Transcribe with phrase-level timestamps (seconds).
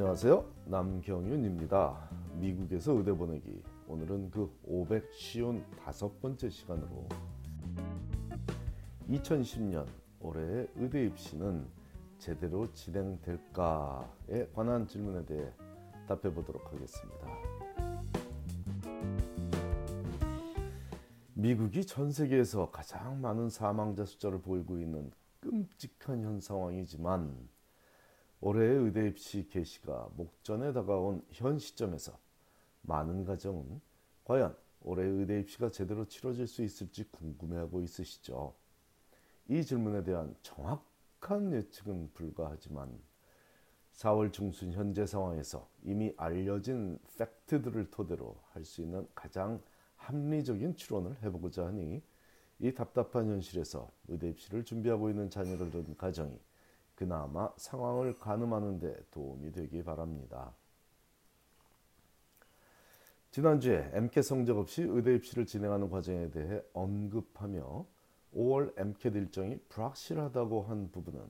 [0.00, 0.50] 안녕하세요.
[0.64, 2.08] 남경윤입니다.
[2.36, 3.62] 미국에서 의대 보내기.
[3.86, 7.06] 오늘은 그 555번째 시간으로
[9.10, 9.86] 2010년
[10.20, 11.66] 올해의 의대 입시는
[12.16, 15.52] 제대로 진행될까에 관한 질문에 대해
[16.08, 17.26] 답해 보도록 하겠습니다.
[21.34, 25.10] 미국이 전 세계에서 가장 많은 사망자 숫자를 보이고 있는
[25.40, 27.50] 끔찍한 현 상황이지만
[28.40, 32.18] 올해의 의대 입시 개시가 목전에 다가온 현 시점에서
[32.82, 33.80] 많은 가정은
[34.24, 38.54] 과연 올해 의대 입시가 제대로 치러질 수 있을지 궁금해하고 있으시죠.
[39.48, 42.98] 이 질문에 대한 정확한 예측은 불가하지만
[43.92, 49.60] 4월 중순 현재 상황에서 이미 알려진 팩트들을 토대로 할 수 있는 가장
[49.96, 52.02] 합리적인 추론을 해보고자 하니
[52.60, 56.38] 이 답답한 현실에서 의대 입시를 준비하고 있는 자녀를 둔 가정이
[57.00, 60.52] 그나마 상황을 가늠하는 데 도움이 되기 바랍니다.
[63.30, 67.86] 지난주에 MCAT 성적 없이 의대 입시를 진행하는 과정에 대해 언급하며
[68.34, 71.24] 5월 MCAT 일정이 불확실하다고 한 부분은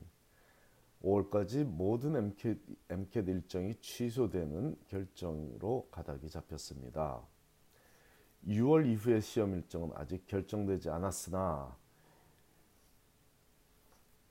[1.05, 7.22] 5월까지 모든 MCAT, MCAT 일정이 취소되는 결정으로 가닥이 잡혔습니다.
[8.48, 11.77] 6월 이후의 시험 일정은 아직 결정되지 않았으나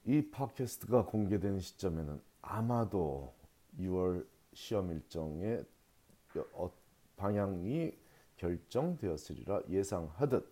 [0.10, 3.32] 이 팟캐스트가 공개되는 시점에는 아마도
[3.78, 5.64] 6월 시험 일정의
[6.54, 6.72] 어,
[7.16, 7.96] 방향이
[8.38, 10.52] 결정되었으리라 예상하듯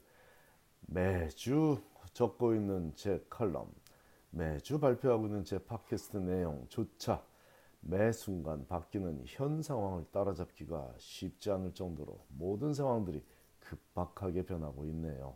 [0.81, 1.81] 매주
[2.14, 3.73] 적고 있는 제 칼럼,
[4.30, 7.25] 매주 발표하고 있는 제 팟캐스트 내용조차
[7.80, 13.23] 매 순간 바뀌는 현 상황을 따라잡기가 쉽지 않을 정도로 모든 상황들이
[13.61, 15.36] 급박하게 변하고 있네요.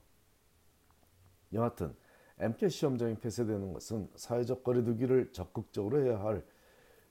[1.54, 1.96] 여하튼
[2.42, 6.44] MCAT 시험장이 폐쇄되는 것은 사회적 거리두기를 적극적으로 해야 할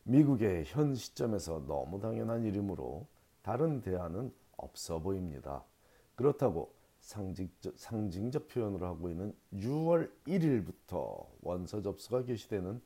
[0.03, 3.07] 미국의 현 시점에서 너무 당연한 일이므로
[3.43, 5.63] 다른 대안은 없어 보입니다.
[6.17, 12.81] 그렇다고 상징적, 상징적 표현으로 하고 있는 6월 1일부터 원서 접수가 개시되는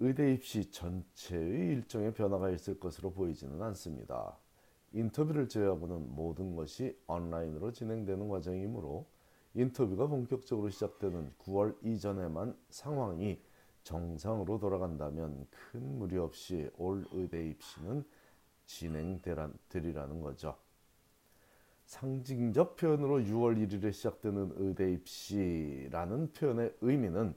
[0.00, 4.36] 의대 입시 전체의 일정에 변화가 있을 것으로 보이지는 않습니다.
[4.92, 9.06] 인터뷰를 제외하고는 모든 것이 온라인으로 진행되는 과정이므로
[9.54, 13.40] 인터뷰가 본격적으로 시작되는 9월 이전에만 상황이
[13.82, 18.04] 정상으로 돌아간다면 큰 무리 없이 올 의대 입시는
[18.66, 20.56] 진행되리라는 거죠.
[21.84, 27.34] 상징적 표현으로 6월 1일에 시작되는 의대 입시라는 표현의 의미는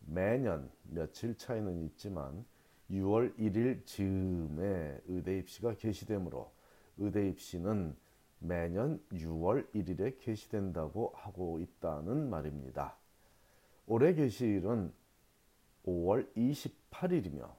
[0.00, 2.44] 매년 며칠 차이는 있지만
[2.90, 6.50] 6월 1일 즈음에 의대 입시가 개시되므로
[6.98, 7.94] 의대 입시는
[8.38, 12.96] 매년 6월 1일에 개시된다고 하고 있다는 말입니다.
[13.86, 14.92] 올해 개시일은
[15.84, 17.54] 5월 28일이며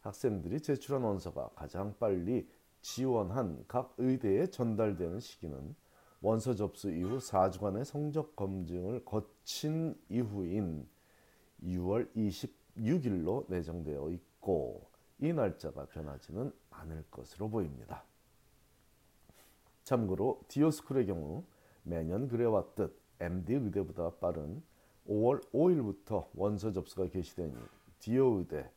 [0.00, 2.48] 학생들이 제출한 원서가 가장 빨리
[2.80, 5.74] 지원한 각 의대에 전달되는 시기는
[6.20, 10.88] 원서 접수 이후 4주간의 성적 검증을 거친 이후인
[11.62, 14.88] 6월 26일로 내정되어 있고
[15.20, 18.04] 이 날짜가 변하지는 않을 것으로 보입니다.
[19.88, 21.46] 참고로 DO school의 경우
[21.82, 24.62] 매년 그래왔듯 MD 의대보다 빠른
[25.08, 27.56] 5월 5일부터 원서 접수가 개시되니
[27.98, 28.70] DO 의대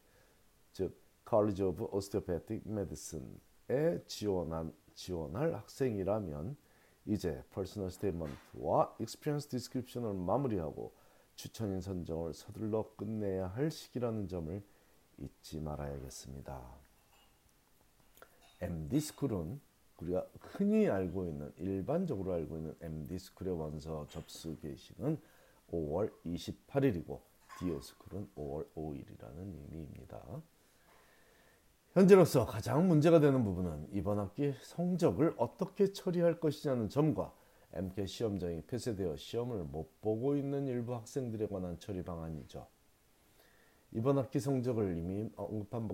[0.72, 0.98] 즉
[1.30, 6.56] College of Osteopathic Medicine에 지원한, 지원할 학생이라면
[7.08, 10.96] 이제 personal statement와 experience description을 마무리하고
[11.36, 14.64] 추천인 선정을 서둘러 끝내야 할 시기라는 점을
[15.18, 16.62] 잊지 말아야겠습니다.
[18.62, 19.60] MD 스쿨은
[20.02, 25.18] 우리가 흔히 알고 있는 일반적으로 알고 있는 MD 스쿨의 원서 접수 개시는
[25.72, 27.20] 5월 28일이고
[27.60, 30.22] 디오 스쿨은 5월 5일이라는 의미입니다.
[31.94, 37.34] 현재로서 가장 문제가 되는 부분은 이번 학기 성적을 어떻게 처리할 것이냐는 점과
[37.74, 42.66] MCAT 시험장이 폐쇄되어 시험을 못 보고 있는 일부 학생들에 관한 처리 방안이죠.
[43.94, 45.88] 이번 학기 성적을 이미 언급한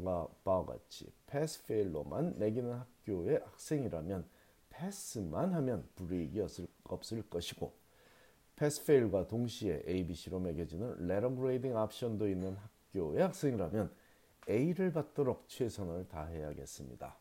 [0.44, 4.26] 바와 같이 pass fail로만 매기는 학교의 학생이라면
[4.70, 6.40] 패스만 하면 불이익이
[6.84, 7.74] 없을, 것이고
[8.56, 13.92] pass fail과 동시에 ABC로 매겨지는 letter grading 옵션도 있는 학교의 학생이라면
[14.48, 17.18] A를 받도록 최선을 다해야겠습니다.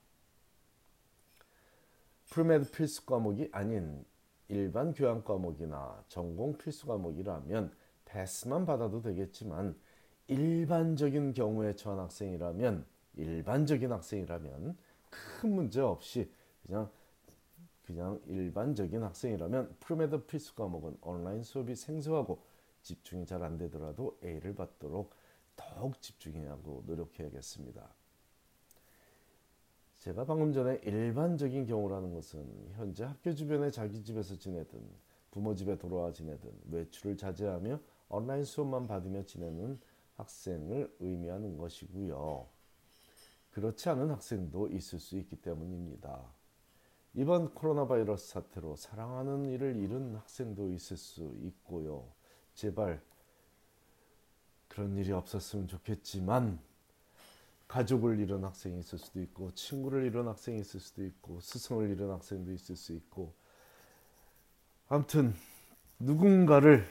[2.31, 4.05] premed 필수 과목이 아닌
[4.49, 7.75] 일반 교양 과목이나 전공 필수 과목이라면
[8.05, 9.77] 패스만 받아도 되겠지만
[10.29, 12.85] 일반적인 경우에 처한 학생이라면
[13.17, 14.77] 일반적인 학생이라면
[15.11, 16.31] 큰 문제 없이
[16.65, 16.91] 그냥
[17.85, 22.43] 그냥 일반적인 학생이라면 premed 필수 과목은 온라인 수업이 생소하고
[22.83, 25.13] 집중이 잘 안 되더라도 A를 받도록
[25.55, 27.89] 더욱 집중해야 하고 노력해야겠습니다.
[30.01, 34.81] 제가 방금 전에 일반적인 경우라는 것은 현재 학교 주변에 자기 집에서 지내든
[35.31, 39.81] 부모 집에 돌아와 지내든 외출을 자제하며 온라인 수업만 받으며 지내는
[40.17, 42.49] 학생을 의미하는 것이고요.
[43.53, 46.23] 그렇지 않은 학생도 있을 수 있기 때문입니다.
[47.15, 52.13] 이번 코로나 바이러스 사태로 사랑하는 일을 잃은 학생도 있을 수 있고요.
[52.55, 53.01] 제발
[54.69, 56.59] 그런 일이 없었으면 좋겠지만
[57.69, 62.53] 가족을 잃은 학생이 있을 수도 있고 친구를 잃은 학생이 있을 수도 있고 스승을 잃은 학생도
[62.53, 63.35] 있을 수 있고
[64.89, 65.35] 아무튼
[65.99, 66.87] 누군가를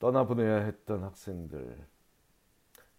[0.00, 1.86] 떠나보내야 했던 학생들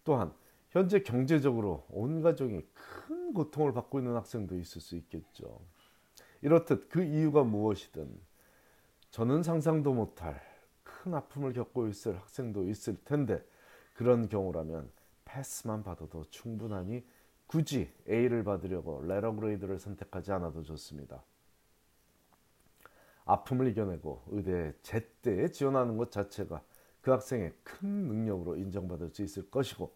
[0.04, 0.32] 또한
[0.70, 5.60] 현재 경제적으로 온 가족이 큰 고통을 받고 있는 학생도 있을 수 있겠죠.
[6.40, 8.18] 이렇듯 그 이유가 무엇이든
[9.10, 10.40] 저는 상상도 못할
[10.82, 13.44] 큰 아픔을 겪고 있을 학생도 있을 텐데
[13.94, 14.90] 그런 경우라면
[15.26, 17.04] 패스만 받아도 충분하니
[17.46, 21.22] 굳이 A를 받으려고 레러 그레이드를 선택하지 않아도 좋습니다.
[23.24, 26.62] 아픔을 이겨내고 의대에 제때에 지원하는 것 자체가
[27.02, 29.92] 그 학생의 큰 능력으로 인정받을 수 있을 것이고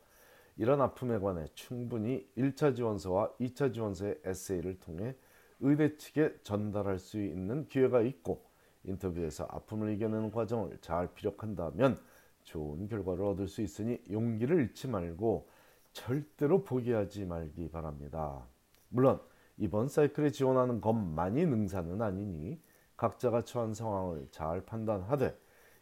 [0.56, 5.14] 이런 아픔에 관해 충분히 1차 지원서와 2차 지원서의 에세이를 통해
[5.60, 8.44] 의대 측에 전달할 수 있는 기회가 있고
[8.84, 11.98] 인터뷰에서 아픔을 이겨내는 과정을 잘 피력한다면
[12.44, 15.48] 좋은 결과를 얻을 수 있으니 용기를 잃지 말고
[15.92, 18.46] 절대로 포기하지 말기 바랍니다.
[18.88, 19.20] 물론
[19.58, 22.60] 이번 사이클에 지원하는 것만이 능사는 아니니
[22.96, 25.36] 각자가 처한 상황을 잘 판단하되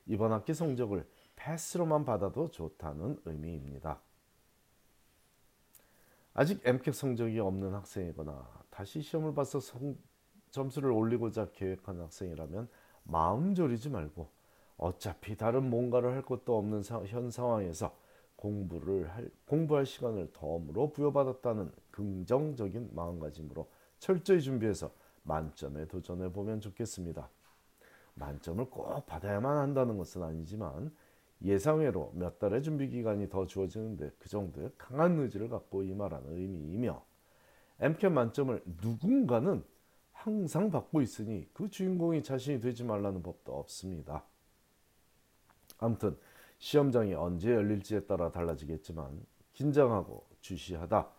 [0.07, 1.07] 이번 학기 성적을
[1.37, 4.01] 패스로만 받아도 좋다는 의미입니다.
[6.33, 9.97] 아직 MCAT 성적이 없는 학생이거나 다시 시험을 봐서 성,
[10.51, 12.69] 점수를 올리고자 계획한 학생이라면
[13.05, 14.29] 마음 졸이지 말고
[14.77, 17.97] 어차피 다른 뭔가를 할 것도 없는 사, 현 상황에서
[18.37, 24.91] 공부를 할, 공부할 시간을 덤으로 부여받았다는 긍정적인 마음가짐으로 철저히 준비해서
[25.23, 27.29] 만점에 도전해 보면 좋겠습니다.
[28.15, 30.95] 만점을 꼭 받아야만 한다는 것은 아니지만
[31.43, 37.05] 예상외로 몇 달의 준비 기간이 더 주어지는데 그 정도의 강한 의지를 갖고 임하라는 의미이며
[37.81, 39.65] MCAT 만점을 누군가는
[40.13, 44.25] 항상 받고 있으니 그 주인공이 자신이 되지 말라는 법도 없습니다.
[45.79, 46.17] 아무튼
[46.59, 49.21] 시험장이 언제 열릴지에 따라 달라지겠지만
[49.53, 51.11] 긴장하고 주시하다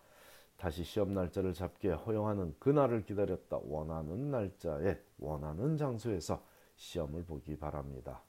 [0.56, 6.42] 다시 시험 날짜를 잡게 허용하는 그날을 기다렸다 원하는 날짜에 원하는 장소에서
[6.76, 8.22] 시험을 보기 바랍니다.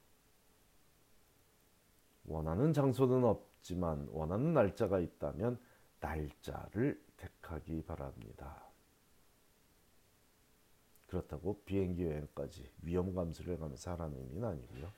[2.28, 5.58] 원하는 장소는 없지만 원하는 날짜가 있다면
[6.00, 8.62] 날짜를 택하기 바랍니다.
[11.06, 14.92] 그렇다고 비행기 여행까지 위험 감수를 해가면서 하라는 의미는 아니고요.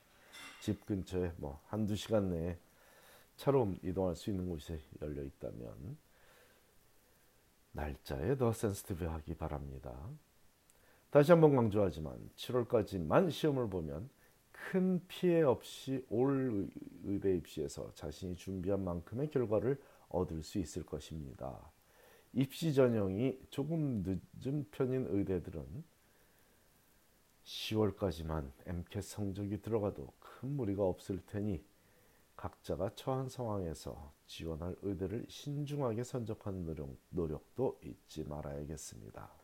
[0.61, 2.59] 집 근처에 뭐 한두 시간 내에
[3.37, 5.97] 차로 이동할 수 있는 곳이 열려 있다면
[7.73, 9.97] 날짜에 더 센스티브하기 바랍니다.
[11.11, 14.11] 다시 한번 강조하지만 7월까지만 시험을 보면
[14.69, 16.69] 큰 피해 없이 올
[17.05, 21.73] 의대 입시에서 자신이 준비한 만큼의 결과를 얻을 수 있을 것입니다.
[22.33, 25.85] 입시 전형이 조금 늦은 편인 의대들은
[27.45, 31.65] 10월까지만 MCAT 성적이 들어가도 큰 무리가 없을 테니
[32.37, 39.39] 각자가 처한 상황에서 지원할 의대를 신중하게 선적하는 노력, 노력도 잊지 말아야겠습니다.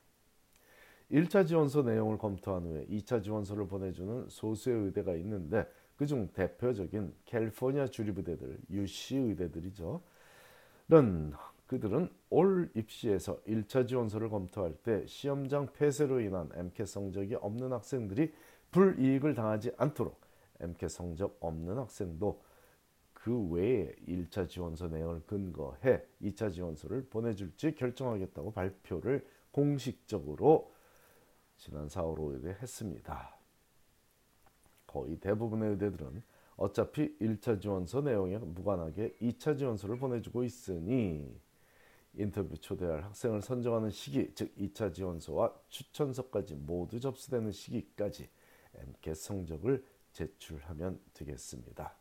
[1.10, 8.58] 1차 지원서 내용을 검토한 후에 2차 지원서를 보내주는 소수의 의대가 있는데 그중 대표적인 캘리포니아 주립의대들,
[8.70, 10.02] UC 의대들이죠.
[10.88, 11.32] 는
[11.66, 18.32] 그들은 올 입시에서 1차 지원서를 검토할 때 시험장 폐쇄로 인한 MCAT 성적이 없는 학생들이
[18.70, 20.20] 불이익을 당하지 않도록
[20.60, 22.40] MCAT 성적 없는 학생도
[23.12, 30.70] 그 외에 1차 지원서 내용을 근거해 2차 지원서를 보내줄지 결정하겠다고 발표를 공식적으로
[31.56, 33.36] 지난 4월 5일에 했습니다.
[34.86, 36.22] 거의 대부분의 의대들은
[36.56, 41.38] 어차피 1차 지원서 내용에 무관하게 2차 지원서를 보내주고 있으니
[42.14, 48.30] 인터뷰 초대할 학생을 선정하는 시기, 즉 2차 지원서와 추천서까지 모두 접수되는 시기까지
[48.74, 51.94] MCAT 성적을 제출하면 되겠습니다.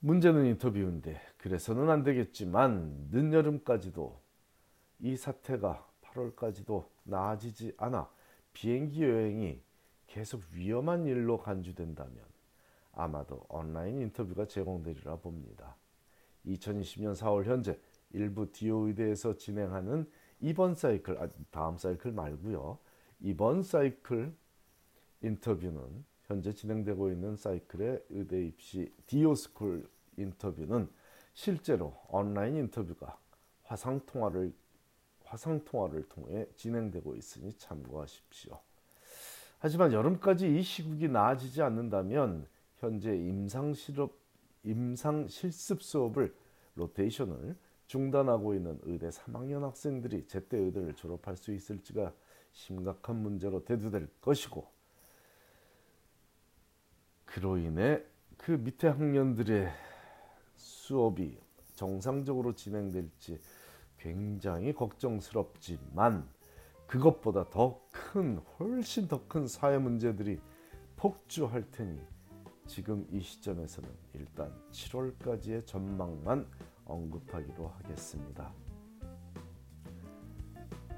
[0.00, 4.18] 문제는 인터뷰인데 그래서는 안 되겠지만 늦여름까지도
[5.00, 8.10] 이 사태가 8월까지도 나아지지 않아
[8.52, 9.60] 비행기 여행이
[10.06, 12.24] 계속 위험한 일로 간주된다면
[12.92, 15.76] 아마도 온라인 인터뷰가 제공되리라 봅니다.
[16.46, 17.78] 2020년 4월 현재
[18.10, 20.10] 일부 DO 의대에서 진행하는
[20.40, 22.78] 이번 사이클, 아, 다음 사이클 말고요.
[23.20, 24.34] 이번 사이클
[25.22, 30.88] 인터뷰는 현재 진행되고 있는 사이클의 의대 입시 DO school 인터뷰는
[31.34, 33.18] 실제로 온라인 인터뷰가
[33.62, 34.54] 화상 통화를
[35.26, 38.58] 화상 통화를 통해 진행되고 있으니 참고하십시오.
[39.58, 44.14] 하지만 여름까지 이 시국이 나아지지 않는다면 현재 임상 실업
[44.62, 46.34] 임상 실습 수업을
[46.74, 47.56] 로테이션을
[47.86, 52.12] 중단하고 있는 의대 3학년 학생들이 제때 의대를 졸업할 수 있을지가
[52.52, 54.66] 심각한 문제로 대두될 것이고
[57.24, 58.02] 그로 인해
[58.36, 59.70] 그 밑에 학년들의
[60.56, 61.38] 수업이
[61.74, 63.38] 정상적으로 진행될지
[64.06, 66.28] 굉장히 걱정스럽지만
[66.86, 70.40] 그것보다 더 큰 훨씬 더 큰 사회 문제들이
[70.94, 71.98] 폭주할 테니
[72.68, 76.46] 지금 이 시점에서는 일단 7월까지의 전망만
[76.84, 78.52] 언급하기로 하겠습니다.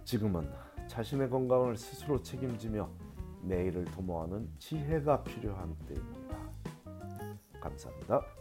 [0.04, 0.50] 지금은
[0.86, 2.90] 자신의 건강을 스스로 책임지며
[3.42, 6.38] 내일을 도모하는 지혜가 필요한 때입니다.
[7.60, 8.37] 감사합니다.